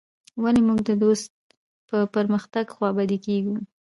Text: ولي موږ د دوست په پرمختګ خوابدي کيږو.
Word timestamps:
ولي 0.43 0.61
موږ 0.67 0.79
د 0.89 0.91
دوست 1.03 1.31
په 1.89 1.97
پرمختګ 2.15 2.65
خوابدي 2.75 3.17
کيږو. 3.25 3.55